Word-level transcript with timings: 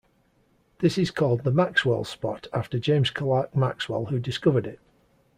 This 0.79 0.97
is 0.97 1.11
called 1.11 1.43
the 1.43 1.51
Maxwell's 1.51 2.09
spot 2.09 2.47
after 2.51 2.79
James 2.79 3.11
Clerk 3.11 3.55
Maxwell 3.55 4.05
who 4.05 4.17
discovered 4.17 4.65
it. 4.65 4.79